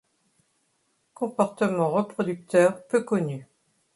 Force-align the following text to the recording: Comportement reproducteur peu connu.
Comportement 1.13 1.91
reproducteur 1.91 2.83
peu 2.87 3.03
connu. 3.03 3.45